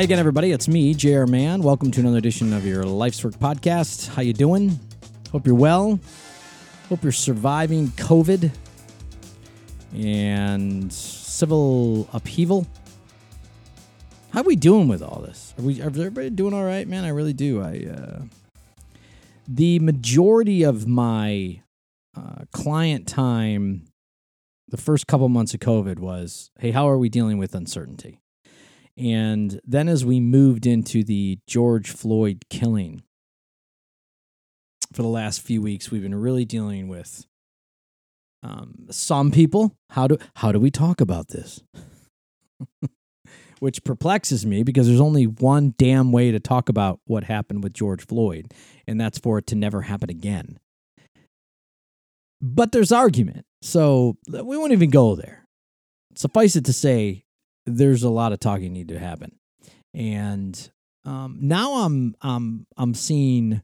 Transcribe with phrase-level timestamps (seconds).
[0.00, 0.50] Hi again, everybody.
[0.50, 1.60] It's me, JR Mahon.
[1.60, 4.08] Welcome to another edition of your Life's Work podcast.
[4.08, 4.80] How you doing?
[5.30, 6.00] Hope you're well.
[6.88, 8.50] Hope you're surviving COVID
[9.94, 12.66] and civil upheaval.
[14.30, 15.52] How are we doing with all this?
[15.58, 15.82] Are we?
[15.82, 17.04] Are everybody doing all right, man?
[17.04, 17.60] I really do.
[17.60, 18.22] I uh,
[19.46, 21.60] the majority of my
[22.16, 23.84] uh, client time,
[24.66, 28.18] the first couple months of COVID was, hey, how are we dealing with uncertainty?
[29.00, 33.02] And then as we moved into the George Floyd killing,
[34.92, 37.24] for the last few weeks, we've been really dealing with
[38.42, 39.74] um, some people.
[39.90, 41.62] How do how do we talk about this?
[43.58, 47.72] Which perplexes me because there's only one damn way to talk about what happened with
[47.72, 48.52] George Floyd,
[48.86, 50.58] and that's for it to never happen again.
[52.42, 55.44] But there's argument, so we won't even go there.
[56.14, 57.24] Suffice it to say,
[57.66, 59.32] there's a lot of talking need to happen,
[59.94, 60.70] and
[61.04, 63.62] um, now I'm I'm I'm seeing,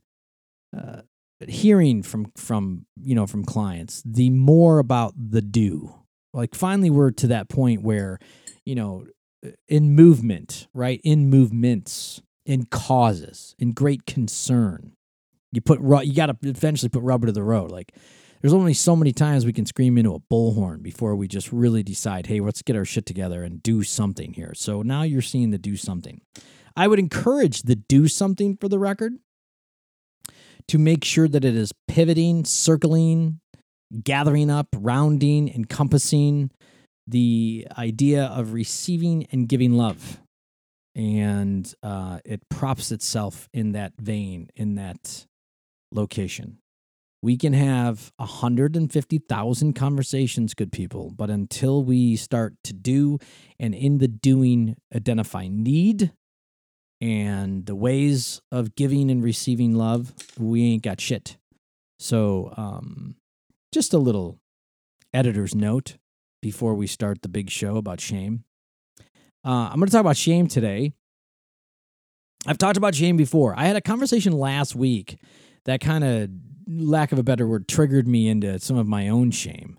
[0.76, 1.02] uh,
[1.46, 5.94] hearing from from you know from clients the more about the do.
[6.32, 8.18] Like finally, we're to that point where,
[8.66, 9.06] you know,
[9.68, 11.00] in movement, right?
[11.02, 14.92] In movements, in causes, in great concern.
[15.52, 17.70] You put you got to eventually put rubber to the road.
[17.70, 17.92] Like
[18.46, 21.82] there's only so many times we can scream into a bullhorn before we just really
[21.82, 24.52] decide, hey, let's get our shit together and do something here.
[24.54, 26.20] So now you're seeing the do something.
[26.76, 29.14] I would encourage the do something for the record
[30.68, 33.40] to make sure that it is pivoting, circling,
[34.04, 36.52] gathering up, rounding, encompassing
[37.04, 40.20] the idea of receiving and giving love.
[40.94, 45.26] And uh, it props itself in that vein, in that
[45.90, 46.58] location.
[47.26, 53.18] We can have 150,000 conversations, good people, but until we start to do
[53.58, 56.12] and in the doing identify need
[57.00, 61.36] and the ways of giving and receiving love, we ain't got shit.
[61.98, 63.16] So, um,
[63.72, 64.38] just a little
[65.12, 65.96] editor's note
[66.40, 68.44] before we start the big show about shame.
[69.44, 70.92] Uh, I'm going to talk about shame today.
[72.46, 73.52] I've talked about shame before.
[73.58, 75.18] I had a conversation last week
[75.64, 76.30] that kind of
[76.66, 79.78] lack of a better word, triggered me into some of my own shame.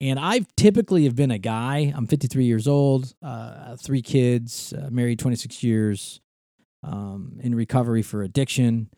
[0.00, 1.92] And I've typically have been a guy.
[1.94, 6.20] I'm 53 years old, uh, three kids, uh, married 26 years,
[6.84, 8.90] um, in recovery for addiction,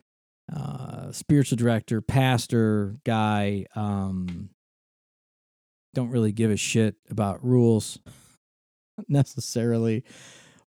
[0.55, 3.65] uh, spiritual director, pastor, guy.
[3.75, 4.51] Um,
[5.95, 7.99] don't really give a shit about rules
[9.09, 10.05] necessarily,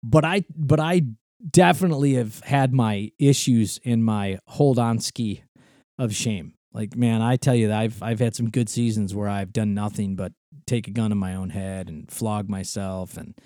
[0.02, 1.02] but I but I
[1.48, 5.44] definitely have had my issues in my hold on ski
[6.00, 6.54] of shame.
[6.74, 9.74] Like man, I tell you, that I've I've had some good seasons where I've done
[9.74, 10.34] nothing but
[10.68, 13.38] take a gun to my own head and flog myself, and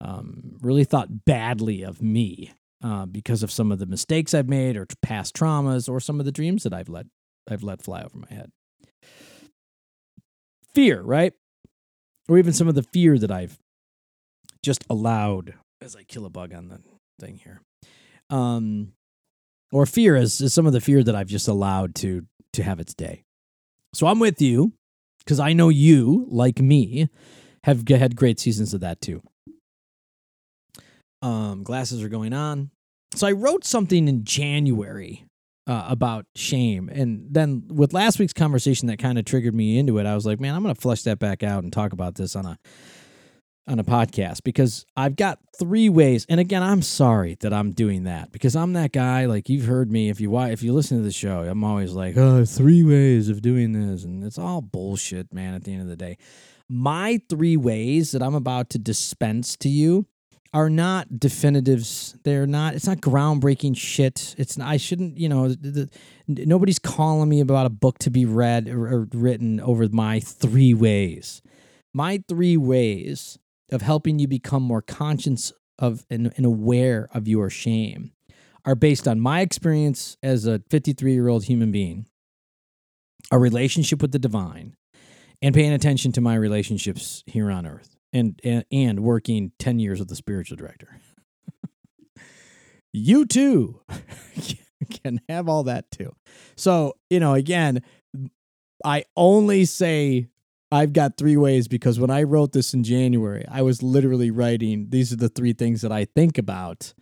[0.00, 2.52] um, really thought badly of me
[2.82, 6.26] uh, because of some of the mistakes I've made, or past traumas, or some of
[6.26, 7.06] the dreams that I've let
[7.50, 8.50] I've let fly over my head.
[10.74, 11.32] Fear, right?
[12.28, 13.58] Or even some of the fear that I've
[14.62, 16.80] just allowed as I kill a bug on the
[17.18, 17.62] thing here.
[18.30, 18.92] Um,
[19.72, 22.26] or fear is, is some of the fear that I've just allowed to
[22.58, 23.24] to have its day.
[23.94, 24.74] So I'm with you
[25.20, 27.08] because I know you, like me,
[27.64, 29.22] have had great seasons of that too.
[31.22, 32.70] Um, glasses are going on.
[33.14, 35.24] So I wrote something in January
[35.66, 39.98] uh, about shame, and then with last week's conversation that kind of triggered me into
[39.98, 40.06] it.
[40.06, 42.36] I was like, man, I'm going to flush that back out and talk about this
[42.36, 42.58] on a
[43.68, 46.26] on a podcast because I've got three ways.
[46.28, 49.26] And again, I'm sorry that I'm doing that because I'm that guy.
[49.26, 52.16] Like you've heard me, if you if you listen to the show, I'm always like,
[52.16, 55.54] oh, three ways of doing this, and it's all bullshit, man.
[55.54, 56.16] At the end of the day,
[56.68, 60.06] my three ways that I'm about to dispense to you
[60.54, 62.16] are not definitives.
[62.24, 62.74] They're not.
[62.74, 64.34] It's not groundbreaking shit.
[64.38, 64.56] It's.
[64.56, 65.18] Not, I shouldn't.
[65.18, 65.90] You know, the,
[66.26, 70.74] nobody's calling me about a book to be read or, or written over my three
[70.74, 71.42] ways.
[71.92, 73.38] My three ways
[73.70, 78.12] of helping you become more conscious of and, and aware of your shame
[78.64, 82.06] are based on my experience as a 53 year old human being,
[83.30, 84.76] a relationship with the divine,
[85.40, 89.98] and paying attention to my relationships here on earth, and and, and working 10 years
[89.98, 91.00] with the spiritual director.
[92.92, 93.80] you too
[95.02, 96.14] can have all that too.
[96.56, 97.82] So, you know, again,
[98.84, 100.28] I only say
[100.70, 104.88] I've got three ways because when I wrote this in January, I was literally writing
[104.90, 106.92] these are the three things that I think about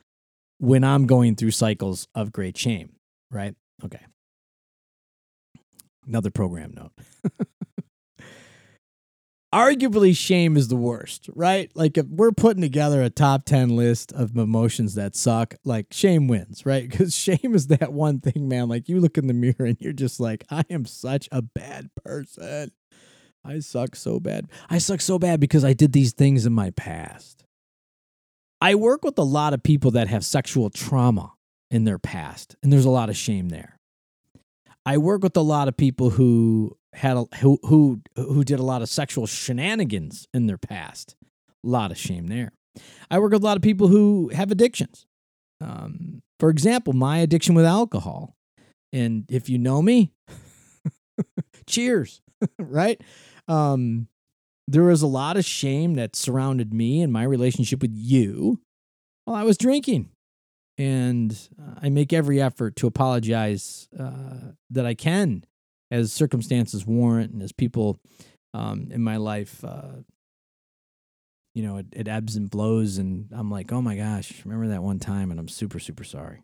[0.59, 2.93] when I'm going through cycles of great shame,
[3.31, 3.55] right?
[3.85, 4.05] Okay.
[6.07, 6.93] Another program note.
[9.57, 11.71] arguably shame is the worst, right?
[11.75, 16.29] Like if we're putting together a top 10 list of emotions that suck, like shame
[16.29, 16.91] wins, right?
[16.93, 19.93] Cuz shame is that one thing, man, like you look in the mirror and you're
[19.93, 22.71] just like, I am such a bad person.
[23.47, 24.49] I suck so bad.
[24.69, 27.45] I suck so bad because I did these things in my past.
[28.61, 31.35] I work with a lot of people that have sexual trauma
[31.71, 33.79] in their past, and there's a lot of shame there.
[34.85, 38.65] I work with a lot of people who had a, who who who did a
[38.65, 41.17] lot of sexual shenanigans in their past.
[41.65, 42.53] A lot of shame there.
[43.11, 45.07] I work with a lot of people who have addictions.
[45.61, 48.37] Um, for example, my addiction with alcohol.
[48.93, 50.13] And if you know me,
[51.67, 52.21] cheers,
[52.59, 53.01] right?
[53.49, 54.09] Um,
[54.69, 58.61] there was a lot of shame that surrounded me and my relationship with you
[59.25, 60.11] while I was drinking.
[60.79, 61.39] And
[61.81, 65.45] I make every effort to apologize uh, that I can
[65.91, 67.99] as circumstances warrant and as people
[68.53, 70.03] um, in my life, uh,
[71.55, 72.99] you know, it, it ebbs and blows.
[72.99, 75.31] And I'm like, oh my gosh, remember that one time?
[75.31, 76.43] And I'm super, super sorry.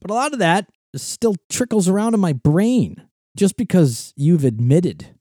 [0.00, 3.02] But a lot of that still trickles around in my brain
[3.36, 5.14] just because you've admitted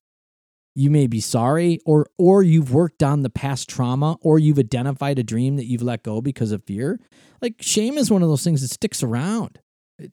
[0.78, 5.18] you may be sorry or or you've worked on the past trauma or you've identified
[5.18, 7.00] a dream that you've let go because of fear
[7.42, 9.60] like shame is one of those things that sticks around.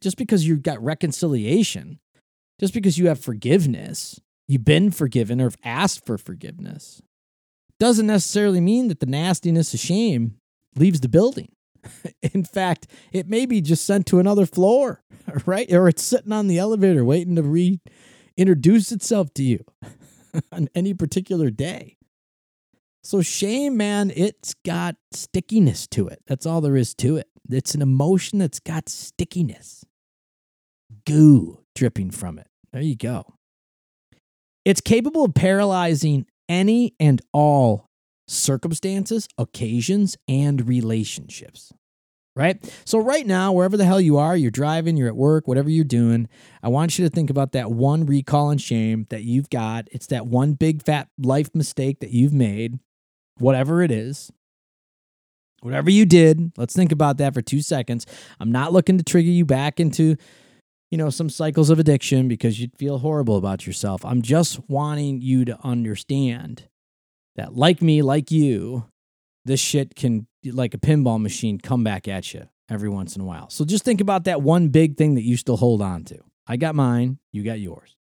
[0.01, 1.99] Just because you've got reconciliation
[2.59, 4.19] just because you have forgiveness
[4.49, 7.03] you've been forgiven or have asked for forgiveness
[7.79, 10.37] doesn't necessarily mean that the nastiness of shame
[10.77, 11.53] leaves the building
[12.23, 15.03] in fact it may be just sent to another floor
[15.47, 17.43] right or it's sitting on the elevator waiting to
[18.37, 19.65] reintroduce itself to you
[20.53, 21.97] on any particular day.
[23.03, 26.23] So, shame, man, it's got stickiness to it.
[26.27, 27.29] That's all there is to it.
[27.51, 29.85] It's an emotion that's got stickiness,
[31.07, 32.47] goo dripping from it.
[32.73, 33.35] There you go.
[34.65, 37.91] It's capable of paralyzing any and all
[38.35, 41.73] circumstances, occasions, and relationships
[42.37, 42.59] right?
[42.85, 45.85] So, right now, wherever the hell you are, you're driving, you're at work, whatever you're
[45.85, 46.29] doing,
[46.63, 49.89] I want you to think about that one recall and shame that you've got.
[49.93, 52.79] It's that one big fat life mistake that you've made,
[53.39, 54.31] whatever it is.
[55.61, 58.05] Whatever you did, let's think about that for two seconds.
[58.39, 60.17] I'm not looking to trigger you back into,
[60.91, 64.05] you know, some cycles of addiction because you'd feel horrible about yourself.
[64.05, 66.69] I'm just wanting you to understand
[67.37, 68.85] that, like me, like you,
[69.45, 73.25] this shit can, like a pinball machine, come back at you every once in a
[73.25, 73.51] while.
[73.51, 76.19] So just think about that one big thing that you still hold on to.
[76.47, 77.97] I got mine, you got yours.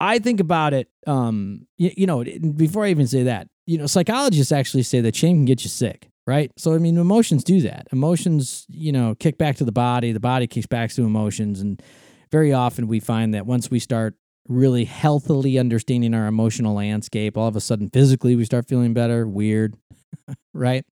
[0.00, 2.24] I think about it, um, you, you know,
[2.54, 5.70] before I even say that, you know, psychologists actually say that shame can get you
[5.70, 6.52] sick, right?
[6.56, 7.88] So, I mean, emotions do that.
[7.92, 11.60] Emotions, you know, kick back to the body, the body kicks back to emotions.
[11.60, 11.82] And
[12.30, 14.14] very often we find that once we start
[14.48, 19.26] really healthily understanding our emotional landscape, all of a sudden physically we start feeling better.
[19.26, 19.76] Weird,
[20.54, 20.84] right?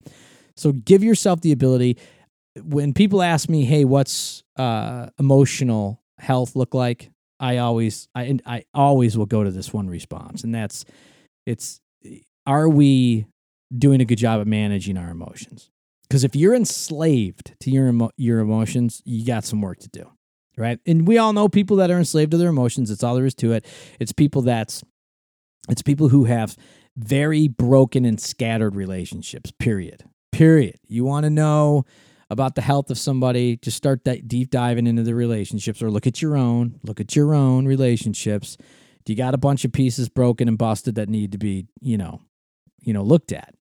[0.55, 1.97] So give yourself the ability.
[2.63, 8.63] When people ask me, "Hey, what's uh, emotional health look like?" I always, I, I
[8.73, 10.85] always will go to this one response, and that's,
[11.45, 11.79] it's,
[12.47, 13.27] are we
[13.75, 15.69] doing a good job of managing our emotions?
[16.07, 20.09] Because if you're enslaved to your emo- your emotions, you got some work to do
[20.57, 20.79] right?
[20.85, 22.91] And we all know people that are enslaved to their emotions.
[22.91, 23.65] It's all there is to it.
[23.99, 24.83] It's people that's
[25.69, 26.55] it's people who have
[26.95, 29.51] very broken and scattered relationships.
[29.59, 30.03] Period.
[30.31, 30.77] Period.
[30.87, 31.85] You want to know
[32.29, 36.07] about the health of somebody, just start that deep diving into the relationships or look
[36.07, 38.57] at your own, look at your own relationships.
[39.05, 41.97] Do you got a bunch of pieces broken and busted that need to be, you
[41.97, 42.21] know,
[42.81, 43.53] you know, looked at?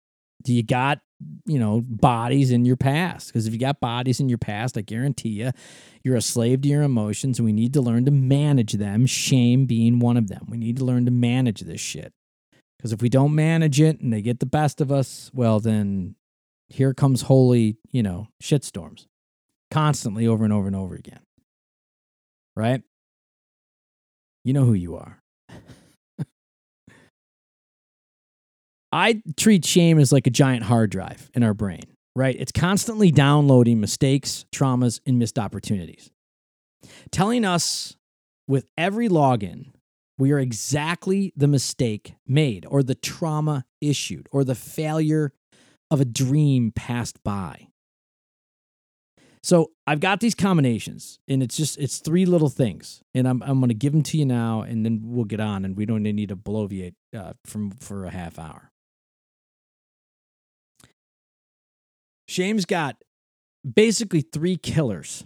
[0.43, 1.01] Do you got
[1.47, 3.29] you know, bodies in your past.
[3.29, 5.51] Because if you got bodies in your past, I guarantee you,
[6.03, 9.07] you're a slave to your emotions, and we need to learn to manage them.
[9.07, 10.47] Shame being one of them.
[10.49, 12.13] We need to learn to manage this shit.
[12.77, 16.15] Because if we don't manage it and they get the best of us, well, then
[16.69, 19.07] here comes holy, you know, shitstorms
[19.71, 21.21] constantly over and over and over again.
[22.55, 22.83] Right?
[24.45, 25.23] You know who you are.
[28.93, 32.37] I treat shame as like a giant hard drive in our brain, right?
[32.39, 36.11] It's constantly downloading mistakes, traumas, and missed opportunities,
[37.11, 37.97] telling us
[38.49, 39.73] with every login
[40.19, 45.33] we are exactly the mistake made, or the trauma issued, or the failure
[45.91, 47.69] of a dream passed by.
[49.43, 53.61] So I've got these combinations, and it's just it's three little things, and I'm I'm
[53.61, 56.03] going to give them to you now, and then we'll get on, and we don't
[56.03, 58.73] need to bloviate uh, from for a half hour.
[62.37, 62.97] Shame's got
[63.65, 65.25] basically three killers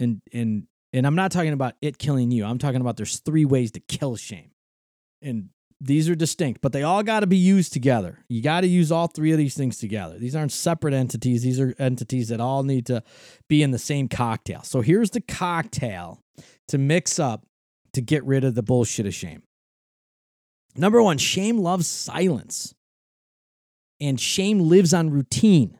[0.00, 2.44] in in And I'm not talking about it killing you.
[2.44, 4.50] I'm talking about there's three ways to kill shame.
[5.22, 8.24] And these are distinct, but they all got to be used together.
[8.28, 10.18] You got to use all three of these things together.
[10.18, 11.42] These aren't separate entities.
[11.42, 13.04] These are entities that all need to
[13.48, 14.62] be in the same cocktail.
[14.62, 16.18] So here's the cocktail
[16.68, 17.46] to mix up
[17.92, 19.44] to get rid of the bullshit of shame.
[20.74, 22.74] Number one, shame loves silence,
[24.00, 25.78] and shame lives on routine.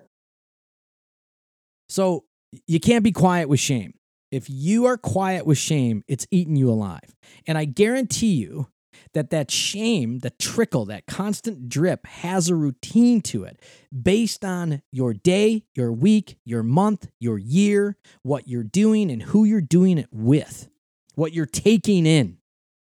[1.89, 2.25] So
[2.67, 3.95] you can't be quiet with shame.
[4.31, 7.15] If you are quiet with shame, it's eating you alive.
[7.47, 8.69] And I guarantee you
[9.15, 13.61] that that shame, the trickle, that constant drip has a routine to it
[14.03, 19.45] based on your day, your week, your month, your year, what you're doing and who
[19.45, 20.69] you're doing it with,
[21.15, 22.39] what you're taking in,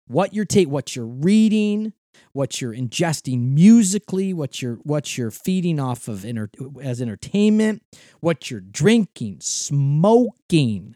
[0.08, 1.94] what you're take what you're reading,
[2.34, 6.50] what you're ingesting musically, what you're what you're feeding off of inter-
[6.82, 7.82] as entertainment,
[8.20, 10.96] what you're drinking, smoking,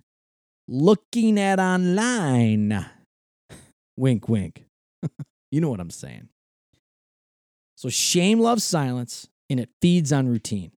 [0.67, 2.85] looking at online.
[3.97, 4.65] Wink, wink.
[5.51, 6.29] you know what I'm saying.
[7.75, 10.71] So shame loves silence and it feeds on routine.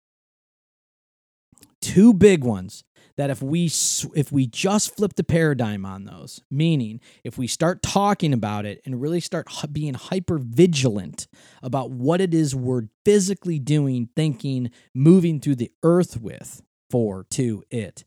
[1.81, 2.85] Two big ones
[3.17, 3.67] that if we
[4.15, 8.81] if we just flip the paradigm on those, meaning if we start talking about it
[8.85, 11.27] and really start being hyper vigilant
[11.63, 17.63] about what it is we're physically doing, thinking, moving through the earth with for to
[17.71, 18.05] it,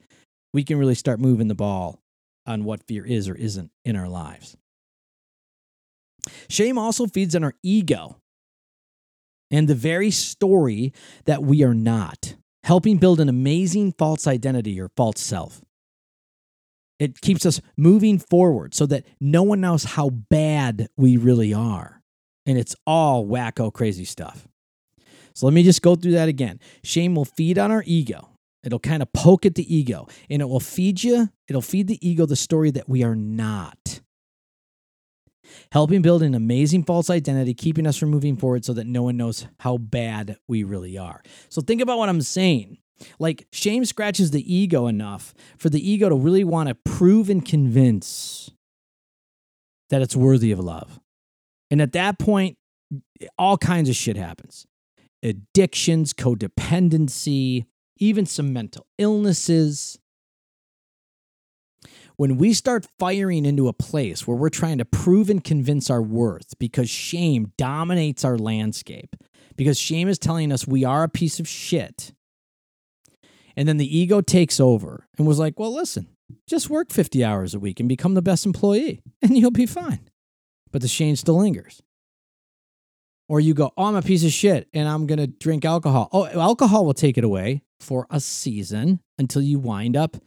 [0.53, 1.99] we can really start moving the ball
[2.45, 4.55] on what fear is or isn't in our lives.
[6.49, 8.17] Shame also feeds on our ego
[9.51, 10.93] and the very story
[11.25, 12.35] that we are not
[12.69, 15.59] helping build an amazing false identity or false self.
[16.99, 22.03] It keeps us moving forward so that no one knows how bad we really are.
[22.45, 24.47] And it's all wacko crazy stuff.
[25.33, 26.59] So let me just go through that again.
[26.83, 28.29] Shame will feed on our ego.
[28.63, 32.07] It'll kind of poke at the ego and it will feed you, it'll feed the
[32.07, 33.78] ego the story that we are not
[35.71, 39.17] helping build an amazing false identity, keeping us from moving forward so that no one
[39.17, 41.21] knows how bad we really are.
[41.49, 42.77] So think about what I'm saying.
[43.19, 47.45] Like shame scratches the ego enough for the ego to really want to prove and
[47.45, 48.51] convince
[49.89, 50.99] that it's worthy of love.
[51.71, 52.57] And at that point,
[53.37, 54.65] all kinds of shit happens
[55.21, 57.65] addictions, codependency,
[57.97, 59.99] even some mental illnesses
[62.19, 66.01] when we start firing into a place where we're trying to prove and convince our
[66.01, 69.15] worth because shame dominates our landscape,
[69.55, 72.11] because shame is telling us we are a piece of shit,
[73.55, 76.09] and then the ego takes over and was like, well, listen,
[76.45, 80.09] just work 50 hours a week and become the best employee, and you'll be fine.
[80.73, 81.81] But the shame still lingers.
[83.29, 86.09] Or you go, oh, I'm a piece of shit and I'm going to drink alcohol.
[86.11, 90.17] Oh, alcohol will take it away for a season until you wind up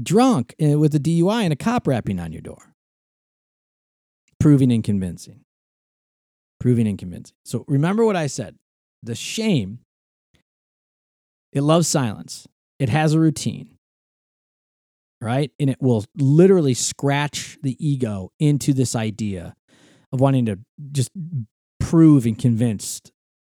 [0.00, 2.74] drunk eh, with a DUI and a cop rapping on your door.
[4.40, 5.40] Proving and convincing.
[6.58, 7.36] Proving and convincing.
[7.44, 8.56] So remember what I said
[9.02, 9.80] the shame,
[11.52, 12.46] it loves silence,
[12.78, 13.76] it has a routine,
[15.20, 15.50] right?
[15.58, 19.54] And it will literally scratch the ego into this idea
[20.12, 20.58] of wanting to
[20.92, 21.10] just
[21.80, 23.00] prove and convince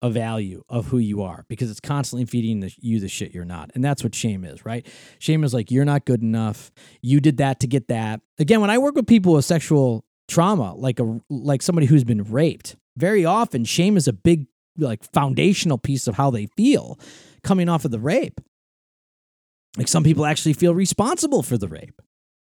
[0.03, 3.45] a value of who you are because it's constantly feeding the, you the shit you're
[3.45, 3.71] not.
[3.73, 4.85] And that's what shame is, right?
[5.17, 6.71] Shame is like, you're not good enough.
[7.01, 8.19] You did that to get that.
[8.37, 12.23] Again, when I work with people with sexual trauma, like a like somebody who's been
[12.23, 16.99] raped, very often shame is a big like foundational piece of how they feel
[17.41, 18.41] coming off of the rape.
[19.77, 22.01] Like some people actually feel responsible for the rape.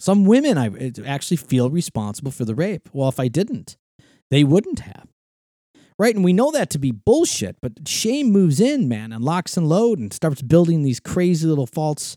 [0.01, 2.89] Some women I actually feel responsible for the rape.
[2.93, 3.77] Well, if I didn't,
[4.33, 5.07] they wouldn't have
[5.99, 6.15] right?
[6.15, 9.69] And we know that to be bullshit, but shame moves in, man, and locks and
[9.69, 12.17] load and starts building these crazy little false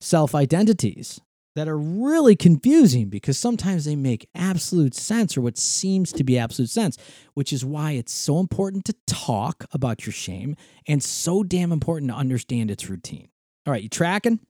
[0.00, 1.20] self identities
[1.54, 6.36] that are really confusing because sometimes they make absolute sense or what seems to be
[6.36, 6.98] absolute sense,
[7.34, 10.56] which is why it's so important to talk about your shame
[10.88, 13.28] and so damn important to understand its routine.
[13.66, 14.40] All right, you tracking?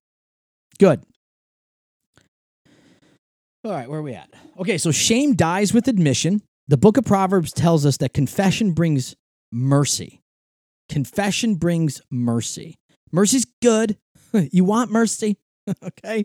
[0.78, 1.02] Good.
[3.64, 4.30] All right, where are we at?
[4.58, 6.42] Okay, so shame dies with admission.
[6.66, 9.14] The book of Proverbs tells us that confession brings
[9.52, 10.22] mercy.
[10.88, 12.78] Confession brings mercy.
[13.12, 13.98] Mercy's good.
[14.32, 15.36] you want mercy,
[15.84, 16.24] okay?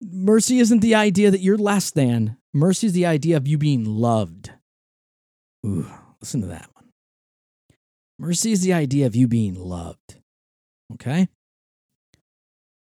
[0.00, 2.36] Mercy isn't the idea that you're less than.
[2.52, 4.50] Mercy is the idea of you being loved.
[5.66, 5.86] Ooh,
[6.20, 6.90] listen to that one.
[8.18, 10.16] Mercy is the idea of you being loved.
[10.94, 11.28] Okay?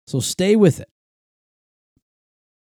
[0.07, 0.89] So stay with it.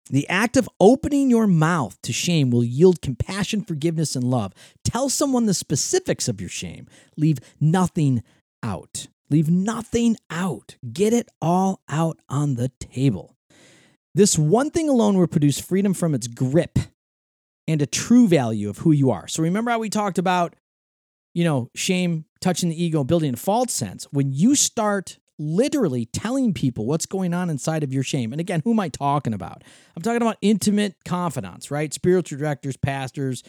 [0.08, 4.52] The act of opening your mouth to shame will yield compassion, forgiveness, and love.
[4.84, 6.86] Tell someone the specifics of your shame.
[7.16, 8.22] Leave nothing
[8.62, 9.08] out.
[9.30, 10.76] Leave nothing out.
[10.92, 13.36] Get it all out on the table.
[14.14, 16.78] This one thing alone will produce freedom from its grip
[17.66, 19.26] and a true value of who you are.
[19.26, 20.54] So remember how we talked about,
[21.34, 24.04] you know, shame touching the ego, building a false sense.
[24.12, 28.33] When you start literally telling people what's going on inside of your shame.
[28.33, 29.62] And again, who am I talking about?
[29.95, 31.93] I'm talking about intimate confidants, right?
[31.93, 33.43] Spiritual directors, pastors,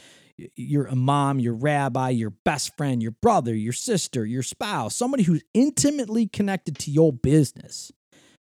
[0.56, 5.44] your mom, your rabbi, your best friend, your brother, your sister, your spouse, somebody who's
[5.53, 7.91] intimately connected to your business.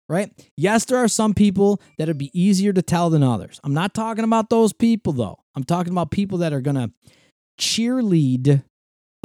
[0.08, 0.30] Right?
[0.56, 3.58] Yes, there are some people that it'd be easier to tell than others.
[3.64, 5.40] I'm not talking about those people though.
[5.56, 6.92] I'm talking about people that are going to
[7.58, 8.62] cheerlead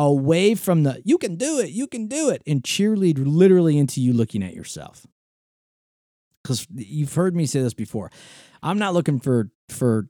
[0.02, 4.02] away from the you can do it, you can do it, and cheerlead literally into
[4.02, 5.06] you looking at yourself.
[6.42, 8.12] Because you've heard me say this before.
[8.64, 10.08] I'm not looking for for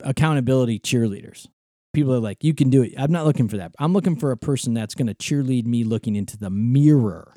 [0.00, 1.46] accountability cheerleaders.
[1.92, 2.94] People are like, you can do it.
[2.96, 3.72] I'm not looking for that.
[3.78, 7.34] I'm looking for a person that's going to cheerlead me looking into the mirror,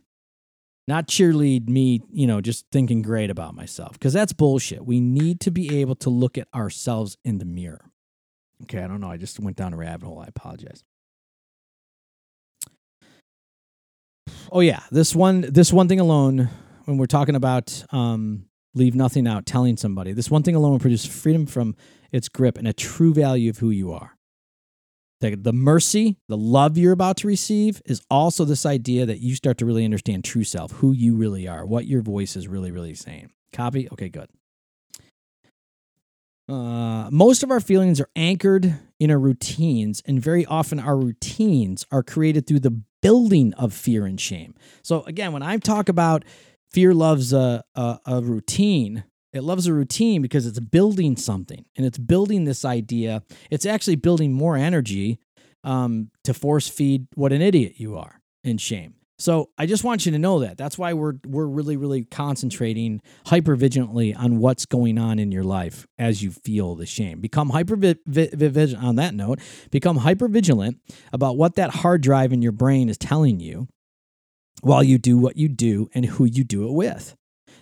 [0.88, 3.94] not cheerlead me, you know, just thinking great about myself.
[3.94, 4.86] Because that's bullshit.
[4.86, 7.90] We need to be able to look at ourselves in the mirror.
[8.64, 9.10] Okay, I don't know.
[9.10, 10.20] I just went down a rabbit hole.
[10.20, 10.84] I apologize.
[14.56, 16.48] Oh yeah, this one this one thing alone
[16.86, 18.46] when we're talking about um,
[18.76, 21.76] leave nothing out, telling somebody this one thing alone will produce freedom from
[22.12, 24.16] its grip and a true value of who you are.
[25.22, 29.34] The, the mercy, the love you're about to receive is also this idea that you
[29.34, 32.70] start to really understand true self, who you really are, what your voice is really,
[32.70, 33.32] really saying.
[33.54, 33.90] Copy?
[33.92, 34.30] Okay, good.
[36.50, 41.86] Uh, most of our feelings are anchored in our routines, and very often our routines
[41.92, 44.54] are created through the building of fear and shame.
[44.82, 46.26] So, again, when I talk about
[46.72, 51.86] fear loves a, a, a routine, it loves a routine because it's building something and
[51.86, 53.24] it's building this idea.
[53.50, 55.20] It's actually building more energy
[55.64, 58.96] um, to force feed what an idiot you are in shame.
[59.24, 60.58] So I just want you to know that.
[60.58, 65.46] That's why we're we're really really concentrating hyper vigilantly on what's going on in your
[65.46, 67.22] life as you feel the shame.
[67.22, 69.40] Become hyper vigilant on that note.
[69.72, 70.82] Become hyper vigilant
[71.14, 73.70] about what that hard drive in your brain is telling you
[74.62, 77.16] while you do what you do and who you do it with.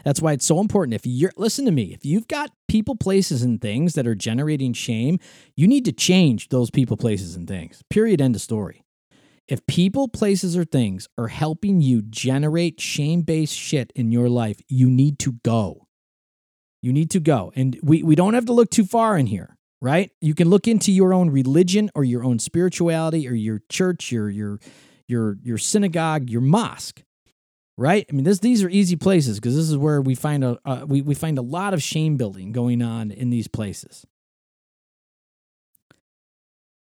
[0.04, 0.96] That's why it's so important.
[0.96, 4.74] If you're, listen to me, if you've got people, places, and things that are generating
[4.74, 5.20] shame,
[5.56, 7.84] you need to change those people, places, and things.
[7.92, 8.20] Period.
[8.20, 8.82] End of story.
[9.52, 14.62] If people, places, or things are helping you generate shame based shit in your life,
[14.70, 15.90] you need to go.
[16.82, 17.52] You need to go.
[17.54, 20.10] And we, we don't have to look too far in here, right?
[20.22, 24.30] You can look into your own religion or your own spirituality or your church, your
[24.30, 24.62] your
[25.10, 27.04] your your synagogue, your mosque.
[27.78, 28.06] Right?
[28.10, 30.86] I mean, this these are easy places because this is where we find a uh,
[30.88, 34.06] we, we find a lot of shame building going on in these places.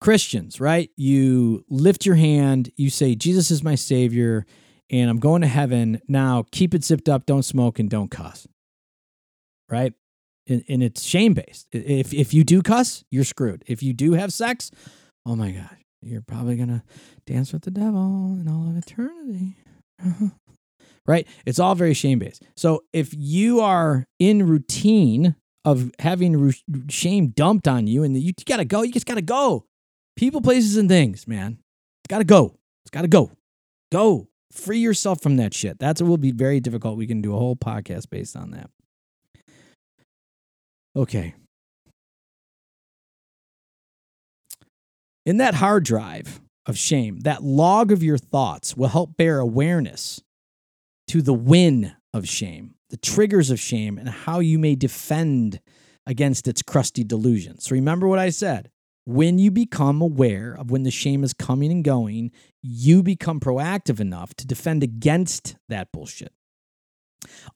[0.01, 0.89] Christians, right?
[0.95, 4.45] You lift your hand, you say, Jesus is my Savior,
[4.89, 6.01] and I'm going to heaven.
[6.07, 8.47] Now keep it zipped up, don't smoke, and don't cuss.
[9.69, 9.93] Right?
[10.47, 11.67] And, and it's shame based.
[11.71, 13.63] If, if you do cuss, you're screwed.
[13.67, 14.71] If you do have sex,
[15.25, 16.83] oh my God, you're probably going to
[17.25, 19.57] dance with the devil in all of eternity.
[21.05, 21.27] right?
[21.45, 22.43] It's all very shame based.
[22.55, 25.35] So if you are in routine
[25.65, 26.53] of having
[26.87, 29.65] shame dumped on you and you got to go, you just got to go
[30.19, 31.57] people, places, and things, man.
[32.03, 32.53] It's got to go.
[32.83, 33.31] It's got to go.
[33.89, 34.27] Go.
[34.51, 35.79] Free yourself from that shit.
[35.79, 36.97] That's what will be very difficult.
[36.97, 38.69] We can do a whole podcast based on that.
[40.93, 41.35] Okay.
[45.25, 50.21] In that hard drive of shame, that log of your thoughts will help bear awareness
[51.07, 55.61] to the win of shame, the triggers of shame, and how you may defend
[56.05, 57.71] against its crusty delusions.
[57.71, 58.69] remember what I said
[59.09, 63.99] when you become aware of when the shame is coming and going, you become proactive
[63.99, 66.31] enough to defend against that bullshit.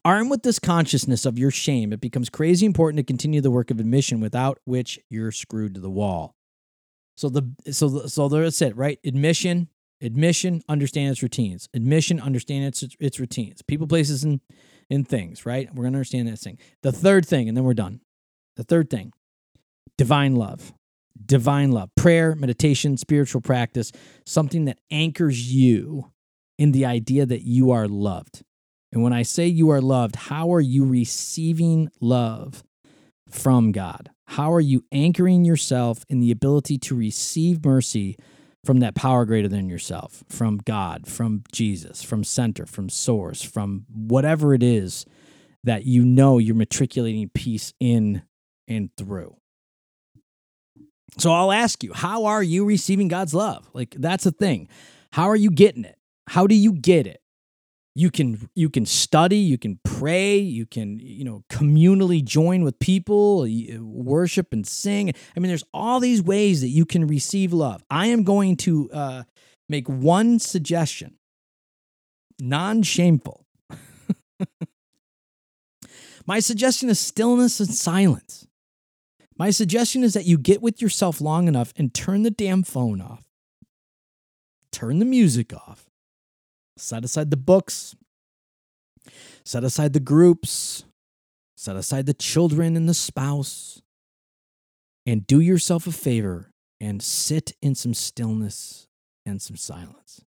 [0.04, 3.70] Armed with this consciousness of your shame, it becomes crazy important to continue the work
[3.70, 6.34] of admission without which you're screwed to the wall.
[7.16, 8.98] So the so so that's it, right?
[9.04, 9.68] Admission,
[10.02, 11.68] admission, understand its routines.
[11.72, 13.62] Admission, understand its its routines.
[13.62, 14.40] People, places, and
[14.90, 15.72] in things, right?
[15.72, 16.58] We're gonna understand that thing.
[16.82, 18.00] The third thing, and then we're done.
[18.56, 19.12] The third thing,
[19.96, 20.74] divine love
[21.24, 23.92] divine love, prayer, meditation, spiritual practice,
[24.26, 26.10] something that anchors you
[26.58, 28.42] in the idea that you are loved.
[28.92, 32.62] And when I say you are loved, how are you receiving love
[33.28, 34.10] from God?
[34.26, 38.16] How are you anchoring yourself in the ability to receive mercy
[38.64, 43.84] from that power greater than yourself, from God, from Jesus, from center, from source, from
[43.92, 45.04] whatever it is
[45.64, 48.22] that you know you're matriculating peace in
[48.66, 49.36] and through?
[51.18, 53.68] So I'll ask you, how are you receiving God's love?
[53.72, 54.68] Like, that's the thing.
[55.12, 55.96] How are you getting it?
[56.28, 57.20] How do you get it?
[57.94, 62.78] you can you can study you can pray you can you know communally join with
[62.78, 63.46] people
[63.80, 68.06] worship and sing i mean there's all these ways that you can receive love i
[68.06, 69.22] am going to uh,
[69.68, 71.14] make one suggestion
[72.40, 73.46] non-shameful
[76.26, 78.46] my suggestion is stillness and silence
[79.36, 83.00] my suggestion is that you get with yourself long enough and turn the damn phone
[83.00, 83.24] off.
[84.70, 85.86] Turn the music off.
[86.76, 87.94] Set aside the books,
[89.44, 90.84] set aside the groups,
[91.56, 93.80] set aside the children and the spouse,
[95.06, 98.88] and do yourself a favor and sit in some stillness
[99.24, 100.24] and some silence.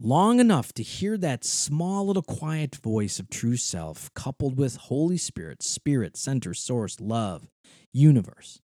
[0.00, 5.16] Long enough to hear that small little quiet voice of true self, coupled with Holy
[5.16, 7.48] Spirit, Spirit, Center, Source, Love,
[7.92, 8.60] Universe,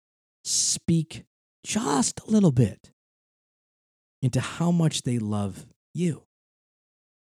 [0.43, 1.25] speak
[1.63, 2.91] just a little bit
[4.23, 6.23] into how much they love you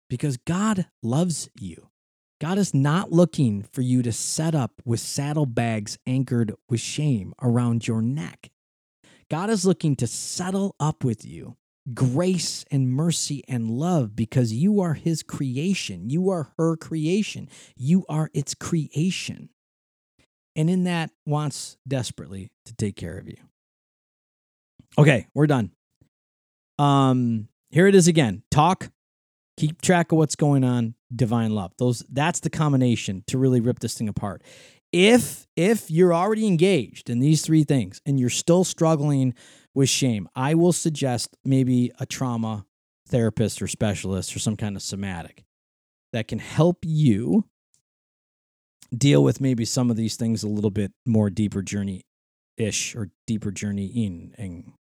[0.08, 1.90] because God loves you.
[2.40, 7.88] God is not looking for you to set up with saddlebags anchored with shame around
[7.88, 8.52] your neck.
[9.32, 11.58] God is looking to settle up with you
[11.94, 16.10] grace and mercy and love because you are his creation.
[16.10, 17.50] You are her creation.
[17.76, 19.50] You are its creation.
[20.56, 23.38] And in that, wants desperately to take care of you.
[24.98, 25.72] Okay, we're done.
[26.78, 28.44] Um, here it is again.
[28.52, 28.90] Talk,
[29.58, 33.80] keep track of what's going on divine love those that's the combination to really rip
[33.80, 34.44] this thing apart
[34.92, 39.34] if if you're already engaged in these three things and you're still struggling
[39.80, 42.66] with shame i will suggest maybe a trauma
[43.08, 45.44] therapist or specialist or some kind of somatic
[46.14, 47.46] that can help you
[48.96, 52.04] deal with maybe some of these things a little bit more deeper journey
[52.58, 54.74] ish or deeper journey in and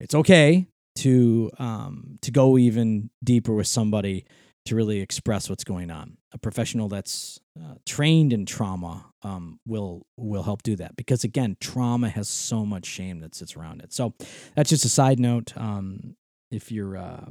[0.00, 4.24] it's okay to um, to go even deeper with somebody
[4.66, 6.16] to really express what's going on.
[6.32, 11.56] A professional that's uh, trained in trauma um, will will help do that because again,
[11.60, 13.92] trauma has so much shame that sits around it.
[13.92, 14.14] So
[14.54, 15.56] that's just a side note.
[15.56, 16.16] Um,
[16.50, 17.26] if you're uh,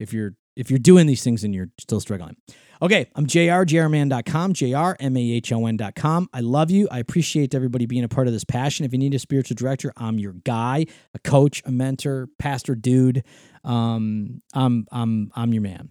[0.00, 2.36] if you're if you're doing these things and you're still struggling.
[2.80, 6.28] Okay, I'm JR, jrman.com, jrmahon.com.
[6.32, 6.88] I love you.
[6.90, 8.84] I appreciate everybody being a part of this passion.
[8.84, 13.22] If you need a spiritual director, I'm your guy, a coach, a mentor, pastor dude.
[13.64, 15.88] Um, I'm, I'm, I'm your man.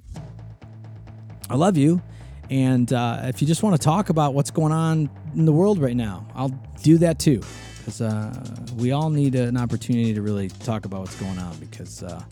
[1.49, 2.01] I love you.
[2.49, 5.79] And uh, if you just want to talk about what's going on in the world
[5.79, 7.41] right now, I'll do that too.
[7.79, 8.33] Because uh,
[8.77, 12.23] we all need an opportunity to really talk about what's going on because uh,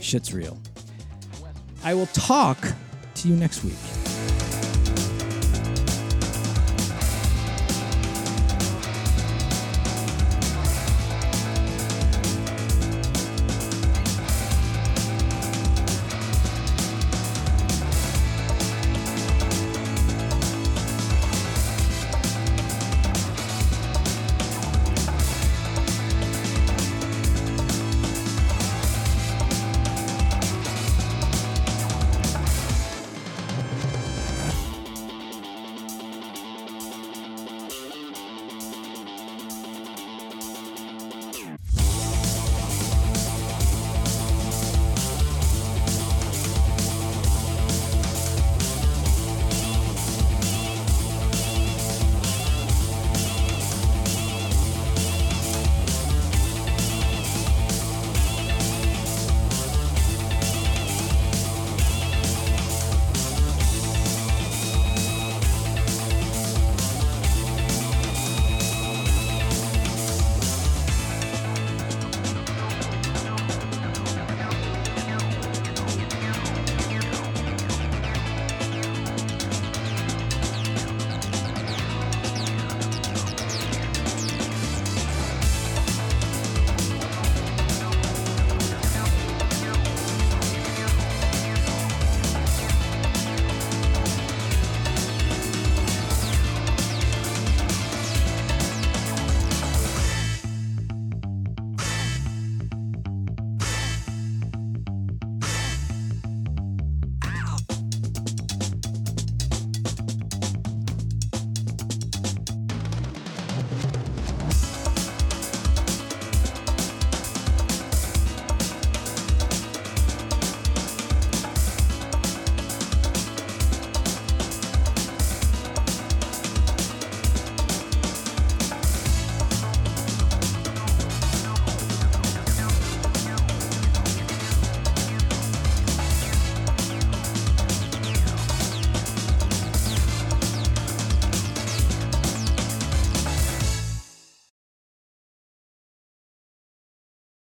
[0.00, 0.58] shit's real.
[1.82, 2.58] I will talk
[3.14, 4.53] to you next week.